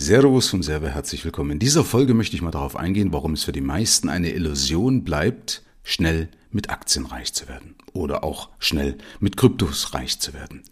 [0.00, 1.50] Servus und sehr herzlich willkommen.
[1.50, 5.04] In dieser Folge möchte ich mal darauf eingehen, warum es für die meisten eine Illusion
[5.04, 10.62] bleibt, schnell mit Aktien reich zu werden oder auch schnell mit Kryptos reich zu werden.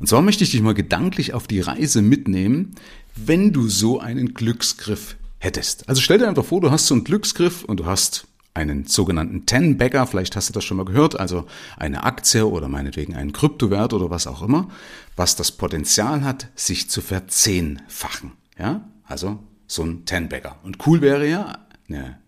[0.00, 2.74] Und zwar möchte ich dich mal gedanklich auf die Reise mitnehmen,
[3.14, 5.86] wenn du so einen Glücksgriff hättest.
[5.86, 9.46] Also stell dir einfach vor, du hast so einen Glücksgriff und du hast einen sogenannten
[9.46, 13.92] Ten-Bagger, vielleicht hast du das schon mal gehört, also eine Aktie oder meinetwegen einen Kryptowert
[13.92, 14.68] oder was auch immer,
[15.16, 18.32] was das Potenzial hat, sich zu verzehnfachen.
[18.58, 20.56] Ja, also so ein Ten-Bagger.
[20.64, 22.18] Und cool wäre ja, eine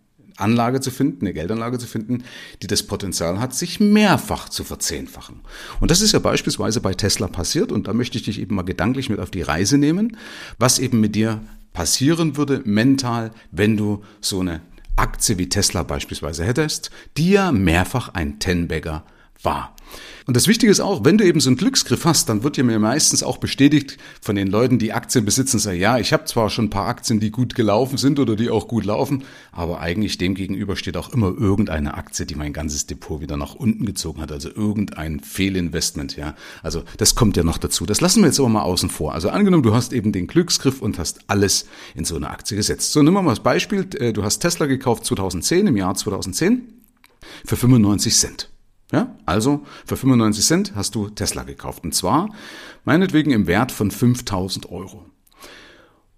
[0.40, 2.24] Anlage zu finden, eine Geldanlage zu finden,
[2.62, 5.40] die das Potenzial hat, sich mehrfach zu verzehnfachen.
[5.80, 8.62] Und das ist ja beispielsweise bei Tesla passiert und da möchte ich dich eben mal
[8.62, 10.16] gedanklich mit auf die Reise nehmen,
[10.58, 11.40] was eben mit dir
[11.72, 14.60] passieren würde mental, wenn du so eine
[14.96, 19.04] Aktie wie Tesla beispielsweise hättest, die ja mehrfach ein Ten-Bagger
[19.42, 19.74] war.
[20.26, 22.64] Und das Wichtige ist auch, wenn du eben so einen Glücksgriff hast, dann wird dir
[22.64, 26.50] mir meistens auch bestätigt von den Leuten, die Aktien besitzen, sagen, ja, ich habe zwar
[26.50, 30.18] schon ein paar Aktien, die gut gelaufen sind oder die auch gut laufen, aber eigentlich
[30.18, 34.20] dem gegenüber steht auch immer irgendeine Aktie, die mein ganzes Depot wieder nach unten gezogen
[34.20, 36.34] hat, also irgendein Fehlinvestment, ja.
[36.62, 37.86] Also das kommt ja noch dazu.
[37.86, 39.14] Das lassen wir jetzt aber mal außen vor.
[39.14, 42.92] Also angenommen, du hast eben den Glücksgriff und hast alles in so eine Aktie gesetzt.
[42.92, 46.62] So, nimm mal das Beispiel, äh, du hast Tesla gekauft 2010, im Jahr 2010,
[47.44, 48.49] für 95 Cent.
[48.92, 51.84] Ja, also für 95 Cent hast du Tesla gekauft.
[51.84, 52.30] Und zwar
[52.84, 55.06] meinetwegen im Wert von 5000 Euro.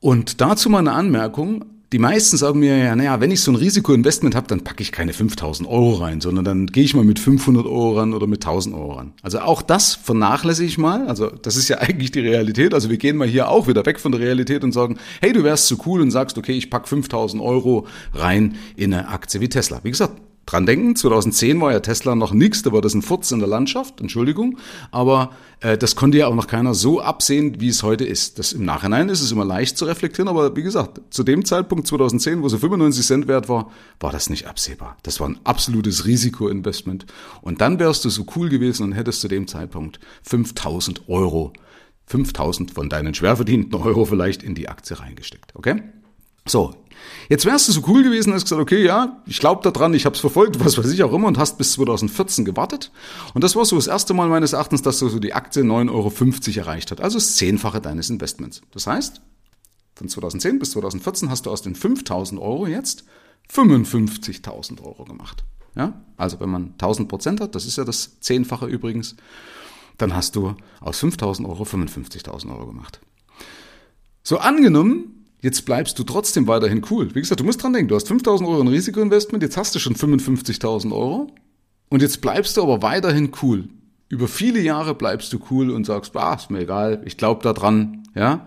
[0.00, 1.64] Und dazu mal eine Anmerkung.
[1.92, 4.92] Die meisten sagen mir ja, naja, wenn ich so ein Risikoinvestment habe, dann packe ich
[4.92, 8.42] keine 5000 Euro rein, sondern dann gehe ich mal mit 500 Euro ran oder mit
[8.42, 9.12] 1000 Euro ran.
[9.20, 11.06] Also auch das vernachlässige ich mal.
[11.06, 12.72] Also das ist ja eigentlich die Realität.
[12.72, 15.44] Also wir gehen mal hier auch wieder weg von der Realität und sagen, hey, du
[15.44, 19.50] wärst so cool und sagst, okay, ich pack 5000 Euro rein in eine Aktie wie
[19.50, 19.80] Tesla.
[19.82, 20.14] Wie gesagt,
[20.46, 23.48] dran denken, 2010 war ja Tesla noch nichts, da war das ein Furz in der
[23.48, 24.58] Landschaft, Entschuldigung,
[24.90, 28.38] aber äh, das konnte ja auch noch keiner so absehen, wie es heute ist.
[28.38, 31.86] Das Im Nachhinein ist es immer leicht zu reflektieren, aber wie gesagt, zu dem Zeitpunkt
[31.86, 33.70] 2010, wo es 95 Cent wert war,
[34.00, 34.96] war das nicht absehbar.
[35.02, 37.06] Das war ein absolutes Risikoinvestment
[37.40, 41.52] und dann wärst du so cool gewesen und hättest zu dem Zeitpunkt 5000 Euro,
[42.06, 45.82] 5000 von deinen schwer verdienten Euro vielleicht in die Aktie reingesteckt, okay?
[46.46, 46.74] So,
[47.32, 50.14] jetzt wärst du so cool gewesen hast gesagt, okay, ja, ich glaube daran, ich habe
[50.14, 52.92] es verfolgt, was weiß ich auch immer und hast bis 2014 gewartet.
[53.32, 55.90] Und das war so das erste Mal meines Erachtens, dass du so die Aktie 9,50
[55.90, 58.60] Euro erreicht hat, also das Zehnfache deines Investments.
[58.72, 59.22] Das heißt,
[59.94, 63.04] von 2010 bis 2014 hast du aus den 5.000 Euro jetzt
[63.50, 65.42] 55.000 Euro gemacht.
[65.74, 69.16] Ja, also wenn man 1000 Prozent hat, das ist ja das Zehnfache übrigens,
[69.96, 73.00] dann hast du aus 5.000 Euro 55.000 Euro gemacht.
[74.22, 77.12] So angenommen, Jetzt bleibst du trotzdem weiterhin cool.
[77.14, 79.80] Wie gesagt, du musst dran denken, du hast 5000 Euro in Risikoinvestment, jetzt hast du
[79.80, 81.32] schon 55.000 Euro
[81.88, 83.68] und jetzt bleibst du aber weiterhin cool.
[84.08, 87.52] Über viele Jahre bleibst du cool und sagst, ah, ist mir egal, ich glaube da
[87.52, 88.46] dran, ja.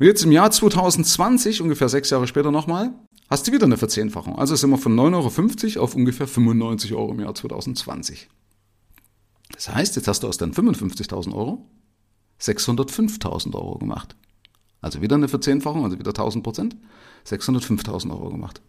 [0.00, 2.92] Und jetzt im Jahr 2020, ungefähr sechs Jahre später nochmal,
[3.28, 4.36] hast du wieder eine Verzehnfachung.
[4.36, 8.28] Also sind wir von 9,50 Euro auf ungefähr 95 Euro im Jahr 2020.
[9.52, 11.70] Das heißt, jetzt hast du aus deinen 55.000 Euro
[12.40, 14.16] 605.000 Euro gemacht.
[14.80, 16.76] Also wieder eine Verzehnfachung, also wieder 1000 Prozent.
[17.26, 18.62] 605.000 Euro gemacht.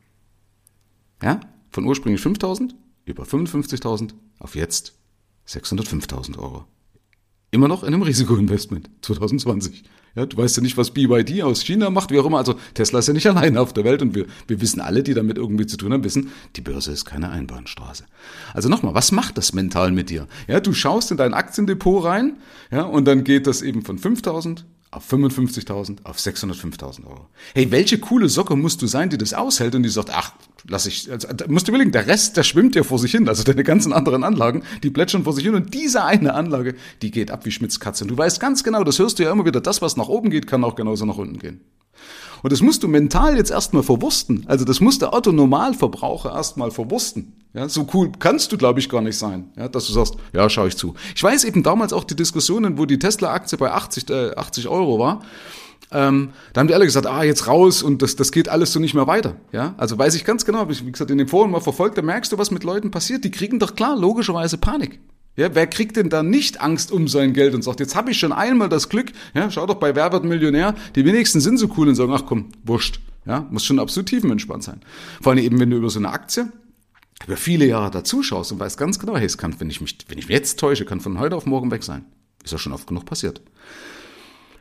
[1.22, 1.39] Ja,
[1.69, 2.73] von ursprünglich 5.000
[3.05, 4.97] über 55.000 auf jetzt
[5.47, 6.66] 605.000 Euro.
[7.51, 9.83] Immer noch in einem Risikoinvestment 2020.
[10.16, 12.38] Ja, du weißt ja nicht, was BYD aus China macht, wie auch immer.
[12.38, 15.13] Also Tesla ist ja nicht alleine auf der Welt und wir, wir wissen alle, die
[15.13, 18.05] damit irgendwie zu tun haben, wissen, die Börse ist keine Einbahnstraße.
[18.53, 20.27] Also nochmal, was macht das mental mit dir?
[20.47, 22.38] Ja, du schaust in dein Aktiendepot rein,
[22.71, 27.27] ja, und dann geht das eben von 5000 auf 55.000, auf 605.000 Euro.
[27.55, 30.33] Hey, welche coole Socke musst du sein, die das aushält und die sagt, ach,
[30.67, 33.44] lass ich, also, musst du überlegen, der Rest, der schwimmt ja vor sich hin, also
[33.44, 37.31] deine ganzen anderen Anlagen, die plätschern vor sich hin und diese eine Anlage, die geht
[37.31, 38.03] ab wie Schmitz Katze.
[38.03, 40.29] Und du weißt ganz genau, das hörst du ja immer wieder, das, was nach oben
[40.29, 41.62] geht, kann auch genauso nach unten gehen.
[42.44, 44.45] Und das musst du mental jetzt erstmal verwursten.
[44.47, 47.34] Also das muss der Otto-Normalverbraucher erstmal verwursten.
[47.53, 50.50] Ja, so cool kannst du, glaube ich, gar nicht sein, ja, dass du sagst, ja,
[50.50, 50.95] schau ich zu.
[51.13, 55.00] Ich weiß eben damals auch die Diskussionen, wo die Tesla-Aktie bei 80, äh, 80 Euro
[55.00, 55.22] war.
[55.91, 58.80] Ähm, da haben die alle gesagt, ah, jetzt raus und das, das geht alles so
[58.80, 59.36] nicht mehr weiter.
[59.51, 61.98] Ja, also weiß ich ganz genau, habe ich, wie gesagt, in den Foren mal verfolgt,
[61.98, 63.25] da merkst du, was mit Leuten passiert.
[63.25, 65.01] Die kriegen doch klar, logischerweise Panik.
[65.38, 68.19] Ja, wer kriegt denn da nicht Angst um sein Geld und sagt, jetzt habe ich
[68.19, 71.69] schon einmal das Glück, ja, schau doch bei Wer wird Millionär, die wenigsten sind so
[71.78, 73.00] cool und sagen, ach komm, wurscht.
[73.25, 74.81] Ja, muss schon absolut tiefenentspannt sein.
[75.22, 76.51] Vor allem eben, wenn du über so eine Aktie
[77.25, 80.18] über viele Jahre dazuschaust und weißt ganz genau, hey, es kann, wenn ich mich, wenn
[80.18, 82.06] ich mich jetzt täusche, kann von heute auf morgen weg sein.
[82.44, 83.42] Ist ja schon oft genug passiert.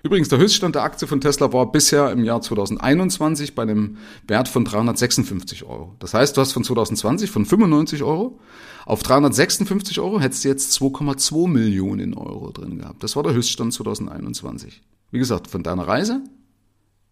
[0.02, 4.48] Übrigens, der Höchststand der Aktie von Tesla war bisher im Jahr 2021 bei einem Wert
[4.48, 5.94] von 356 Euro.
[5.98, 8.38] Das heißt, du hast von 2020 von 95 Euro
[8.86, 13.02] auf 356 Euro hättest du jetzt 2,2 Millionen Euro drin gehabt.
[13.02, 14.82] Das war der Höchststand 2021.
[15.10, 16.22] Wie gesagt, von deiner Reise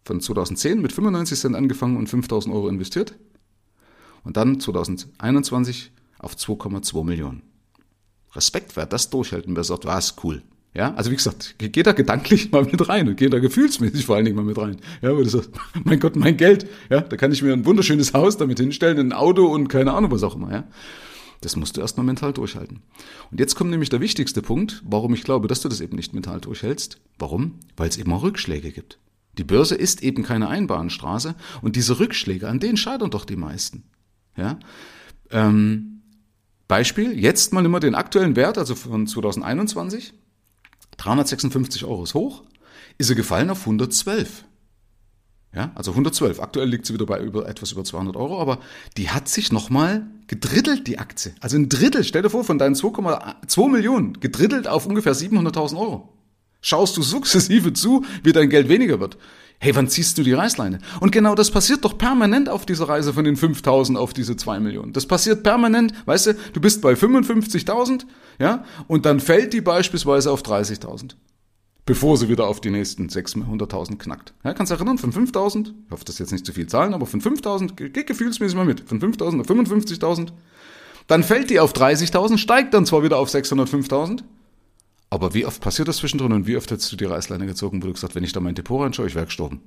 [0.05, 3.15] von 2010 mit 95 Cent angefangen und 5000 Euro investiert.
[4.25, 7.43] Und dann 2021 auf 2,2 Millionen.
[8.35, 10.43] Respekt, wer das durchhält und wer sagt, was, cool.
[10.75, 14.17] Ja, also wie gesagt, geh da gedanklich mal mit rein und geh da gefühlsmäßig vor
[14.17, 14.77] allen Dingen mal mit rein.
[15.03, 15.51] Ja, wo du sagst,
[15.85, 19.13] mein Gott, mein Geld, ja, da kann ich mir ein wunderschönes Haus damit hinstellen, ein
[19.13, 20.65] Auto und keine Ahnung, was auch immer, ja.
[21.41, 22.83] Das musst du erstmal mental durchhalten.
[23.31, 26.13] Und jetzt kommt nämlich der wichtigste Punkt, warum ich glaube, dass du das eben nicht
[26.13, 26.99] mental durchhältst.
[27.19, 27.61] Warum?
[27.77, 28.99] Weil es eben auch Rückschläge gibt.
[29.39, 33.85] Die Börse ist eben keine Einbahnstraße und diese Rückschläge, an denen scheitern doch die meisten.
[34.37, 34.59] Ja?
[35.31, 36.03] Ähm,
[36.67, 40.13] Beispiel, jetzt mal immer den aktuellen Wert, also von 2021.
[40.99, 42.45] 356 Euro ist hoch,
[42.99, 44.45] ist er gefallen auf 112.
[45.55, 46.41] Ja, also 112.
[46.41, 48.59] Aktuell liegt sie wieder bei über, etwas über 200 Euro, aber
[48.97, 51.35] die hat sich nochmal gedrittelt, die Aktie.
[51.41, 56.13] Also ein Drittel, stell dir vor, von deinen 2,2 Millionen, gedrittelt auf ungefähr 700.000 Euro.
[56.61, 59.17] Schaust du sukzessive zu, wie dein Geld weniger wird.
[59.61, 60.79] Hey, wann ziehst du die Reißleine?
[61.01, 64.61] Und genau das passiert doch permanent auf dieser Reise von den 5.000 auf diese 2
[64.61, 64.93] Millionen.
[64.93, 68.03] Das passiert permanent, weißt du, du bist bei 55.000,
[68.39, 71.15] ja, und dann fällt die beispielsweise auf 30.000
[71.89, 74.35] bevor sie wieder auf die nächsten 600.000 knackt.
[74.45, 76.93] Ja, kannst du erinnern, von 5.000, ich hoffe, das ist jetzt nicht zu viel Zahlen,
[76.93, 80.29] aber von 5.000, geht gefühlsmäßig mal mit, von 5.000 auf 55.000,
[81.07, 84.23] dann fällt die auf 30.000, steigt dann zwar wieder auf 605.000,
[85.11, 87.87] aber wie oft passiert das zwischendrin und wie oft hättest du die Reißleine gezogen, wo
[87.87, 89.63] du gesagt, wenn ich da mein Depot reinschaue, ich wäre gestorben.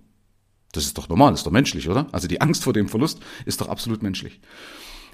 [0.72, 2.08] Das ist doch normal, ist doch menschlich, oder?
[2.12, 4.40] Also die Angst vor dem Verlust ist doch absolut menschlich.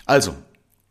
[0.06, 0.36] Also,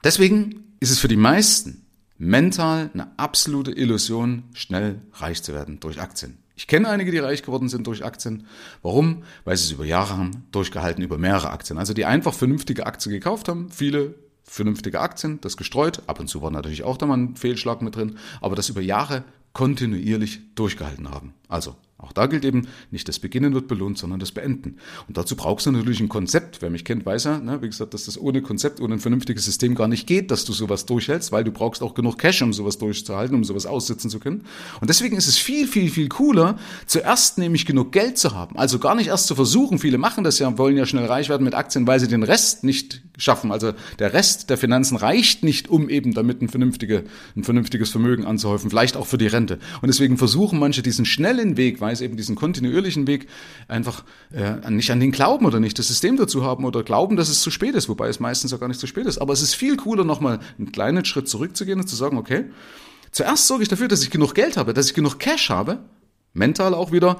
[0.02, 1.86] deswegen ist es für die meisten
[2.18, 6.38] mental eine absolute Illusion, schnell reich zu werden durch Aktien.
[6.56, 8.46] Ich kenne einige, die reich geworden sind durch Aktien.
[8.82, 9.24] Warum?
[9.44, 11.78] Weil sie es über Jahre haben, durchgehalten über mehrere Aktien.
[11.78, 14.14] Also die einfach vernünftige Aktien gekauft haben, viele
[14.46, 16.02] vernünftige Aktien, das gestreut.
[16.06, 18.80] Ab und zu war natürlich auch da mal ein Fehlschlag mit drin, aber das über
[18.80, 21.32] Jahre kontinuierlich durchgehalten haben.
[21.48, 24.76] Also auch da gilt eben, nicht das Beginnen wird belohnt, sondern das Beenden.
[25.08, 26.60] Und dazu brauchst du natürlich ein Konzept.
[26.60, 29.46] Wer mich kennt, weiß ja, ne, wie gesagt, dass das ohne Konzept, ohne ein vernünftiges
[29.46, 32.52] System gar nicht geht, dass du sowas durchhältst, weil du brauchst auch genug Cash, um
[32.52, 34.44] sowas durchzuhalten, um sowas aussitzen zu können.
[34.82, 38.58] Und deswegen ist es viel, viel, viel cooler, zuerst nämlich genug Geld zu haben.
[38.58, 41.44] Also gar nicht erst zu versuchen, viele machen das ja, wollen ja schnell reich werden
[41.44, 43.52] mit Aktien, weil sie den Rest nicht schaffen.
[43.52, 47.04] Also der Rest der Finanzen reicht nicht, um eben damit ein, vernünftige,
[47.34, 49.58] ein vernünftiges Vermögen anzuhäufen, vielleicht auch für die Rente.
[49.80, 53.28] Und deswegen versuchen manche diesen schnellen Weg, weil es eben diesen kontinuierlichen Weg
[53.68, 57.28] einfach äh, nicht an den glauben oder nicht das System dazu haben oder glauben, dass
[57.28, 59.18] es zu spät ist, wobei es meistens ja gar nicht zu spät ist.
[59.18, 62.44] Aber es ist viel cooler, nochmal einen kleinen Schritt zurückzugehen und zu sagen, okay,
[63.10, 65.78] zuerst sorge ich dafür, dass ich genug Geld habe, dass ich genug Cash habe,
[66.34, 67.18] mental auch wieder,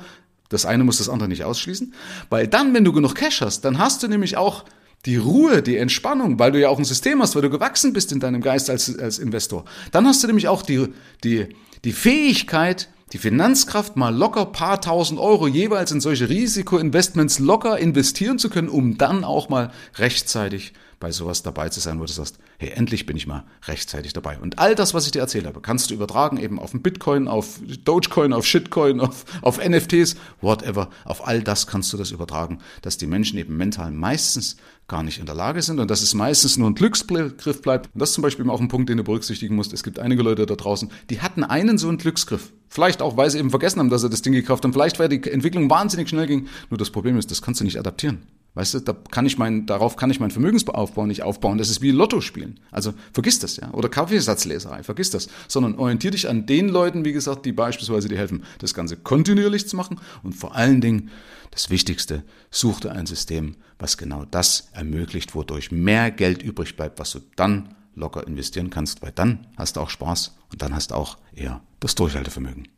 [0.49, 1.95] das eine muss das andere nicht ausschließen,
[2.31, 4.65] weil dann, wenn du genug Cash hast, dann hast du nämlich auch
[5.07, 8.13] die Ruhe, die Entspannung, weil du ja auch ein System hast, weil du gewachsen bist
[8.13, 9.65] in deinem Geist als, als Investor.
[9.93, 10.89] Dann hast du nämlich auch die,
[11.23, 11.47] die,
[11.85, 18.39] die Fähigkeit, die Finanzkraft mal locker paar tausend Euro jeweils in solche Risikoinvestments locker investieren
[18.39, 22.39] zu können, um dann auch mal rechtzeitig bei sowas dabei zu sein, wo du sagst,
[22.59, 24.39] hey, endlich bin ich mal rechtzeitig dabei.
[24.39, 27.61] Und all das, was ich dir erzählt habe, kannst du übertragen eben auf Bitcoin, auf
[27.85, 30.91] Dogecoin, auf Shitcoin, auf, auf NFTs, whatever.
[31.05, 34.57] Auf all das kannst du das übertragen, dass die Menschen eben mental meistens
[34.89, 37.91] gar nicht in der Lage sind und dass es meistens nur ein Glücksgriff bleibt.
[37.93, 39.73] Und das ist zum Beispiel auch ein Punkt, den du berücksichtigen musst.
[39.73, 42.53] Es gibt einige Leute da draußen, die hatten einen so einen Glücksgriff.
[42.69, 44.73] Vielleicht auch, weil sie eben vergessen haben, dass sie das Ding gekauft haben.
[44.73, 46.49] Vielleicht, weil die Entwicklung wahnsinnig schnell ging.
[46.71, 48.23] Nur das Problem ist, das kannst du nicht adaptieren.
[48.57, 51.59] Weißt du, da kann ich mein, darauf kann ich meinen Vermögensaufbau nicht aufbauen.
[51.59, 52.59] Das ist wie Lotto spielen.
[52.71, 53.71] Also vergiss das, ja.
[53.73, 55.29] Oder Kaffeesatzleserei, vergiss das.
[55.47, 59.69] Sondern orientier dich an den Leuten, wie gesagt, die beispielsweise dir helfen, das Ganze kontinuierlich
[59.69, 60.01] zu machen.
[60.23, 61.11] Und vor allen Dingen,
[61.51, 66.99] das Wichtigste, such dir ein System, was genau das ermöglicht, wodurch mehr Geld übrig bleibt,
[66.99, 70.93] was du dann locker investieren kannst, weil dann hast du auch Spaß und dann hast
[70.93, 72.69] du auch eher das Durchhaltevermögen.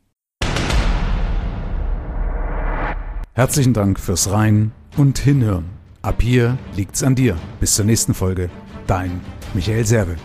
[3.38, 5.66] Herzlichen Dank fürs Rein und Hinhören.
[6.02, 7.36] Ab hier liegt's an dir.
[7.60, 8.50] Bis zur nächsten Folge.
[8.88, 9.20] Dein
[9.54, 10.16] Michael Serve.